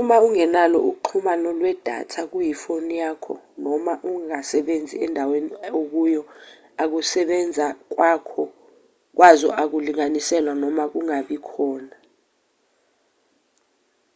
[0.00, 6.20] uma ungenalo uxhumano lwedatha kuyifoni yakho noma uma ingasebenzi endaweni okuyo
[6.84, 7.66] ukusebenza
[9.16, 11.96] kwazo kungalinganiselwa noma kungabi khona